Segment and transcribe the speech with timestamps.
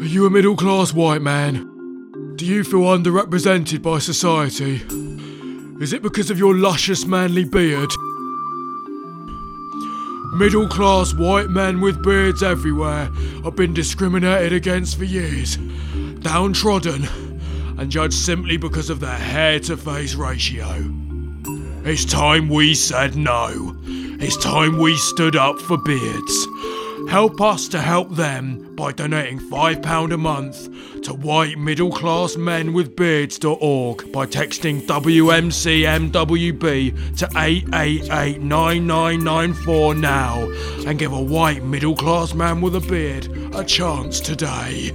[0.00, 2.34] Are you a middle class white man?
[2.36, 4.80] Do you feel underrepresented by society?
[5.82, 7.90] Is it because of your luscious manly beard?
[10.32, 13.10] Middle class white men with beards everywhere
[13.44, 15.58] have been discriminated against for years,
[16.20, 17.06] downtrodden,
[17.78, 20.82] and judged simply because of their hair to face ratio.
[21.84, 23.76] It's time we said no.
[23.84, 26.46] It's time we stood up for beards.
[27.08, 30.68] Help us to help them by donating £5 a month
[31.02, 40.48] to white middle class men with beards.org by texting WMCMWB to 8889994 now
[40.86, 44.92] and give a white middle class man with a beard a chance today.